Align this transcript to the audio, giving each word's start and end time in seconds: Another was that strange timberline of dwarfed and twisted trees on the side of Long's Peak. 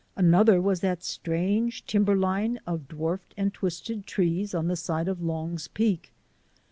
Another 0.15 0.59
was 0.59 0.79
that 0.79 1.03
strange 1.03 1.85
timberline 1.85 2.59
of 2.65 2.87
dwarfed 2.87 3.35
and 3.37 3.53
twisted 3.53 4.07
trees 4.07 4.55
on 4.55 4.67
the 4.67 4.75
side 4.75 5.07
of 5.07 5.21
Long's 5.21 5.67
Peak. 5.67 6.11